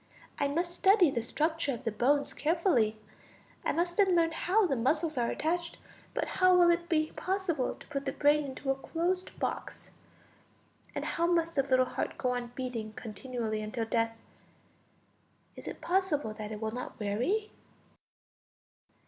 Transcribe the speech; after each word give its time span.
I 0.39 0.47
must 0.47 0.73
study 0.73 1.11
the 1.11 1.21
structure 1.21 1.75
of 1.75 1.83
the 1.83 1.91
bones 1.91 2.33
carefully. 2.33 2.97
I 3.63 3.71
must 3.71 3.97
then 3.97 4.15
learn 4.15 4.31
how 4.31 4.65
the 4.65 4.75
muscles 4.75 5.15
are 5.15 5.29
attached; 5.29 5.77
but 6.15 6.25
how 6.27 6.57
will 6.57 6.71
it 6.71 6.89
be 6.89 7.11
possible 7.15 7.75
to 7.75 7.85
put 7.85 8.05
the 8.07 8.11
brain 8.11 8.43
into 8.45 8.71
a 8.71 8.75
closed 8.75 9.37
box? 9.37 9.91
And 10.95 11.05
must 11.35 11.53
the 11.53 11.61
little 11.61 11.85
heart 11.85 12.17
go 12.17 12.31
on 12.31 12.47
beating 12.55 12.93
continually 12.93 13.61
until 13.61 13.85
death? 13.85 14.17
Is 15.55 15.67
it 15.67 15.81
possible 15.81 16.33
that 16.33 16.51
it 16.51 16.59
will 16.59 16.71
not 16.71 16.97
weary? 16.99 17.51